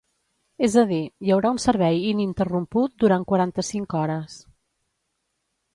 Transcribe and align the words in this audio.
És 0.67 0.77
a 0.83 0.85
dir, 0.91 1.01
hi 1.27 1.33
haurà 1.35 1.51
un 1.57 1.61
servei 1.65 2.01
ininterromput 2.13 2.97
durant 3.05 3.27
quaranta-cinc 3.33 3.99
hores. 4.01 4.41